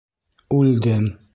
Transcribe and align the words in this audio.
Үлдем... 0.59 1.05